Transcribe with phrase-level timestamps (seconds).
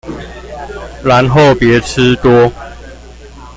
[1.03, 2.51] 然後別吃多